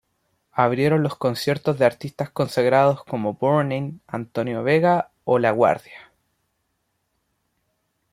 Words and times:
Abrieron 0.53 1.03
los 1.03 1.15
conciertos 1.15 1.77
de 1.77 1.85
artistas 1.85 2.31
consagrados 2.31 3.03
como 3.03 3.33
Burning, 3.35 3.99
Antonio 4.07 4.63
Vega 4.63 5.11
o 5.25 5.37
La 5.37 5.51
Guardia. 5.51 6.11